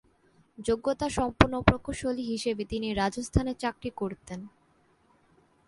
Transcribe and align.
যোগ্যতাসম্পন্ন 0.59 1.55
প্রকৌশলী 1.61 2.23
হিসাবে 2.23 2.63
তিনি 2.65 2.87
রাজস্থানে 2.93 3.51
চাকরি 3.53 3.91
করতেন। 3.95 4.39